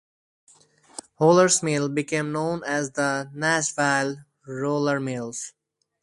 Holler's 1.19 1.61
mill 1.61 1.87
became 1.87 2.31
known 2.31 2.63
as 2.63 2.89
the 2.93 3.29
Nashville 3.35 4.25
Roller 4.47 4.99
Mills. 4.99 5.53